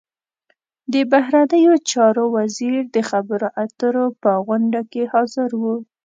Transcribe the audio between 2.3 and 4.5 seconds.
وزیر د خبرو اترو په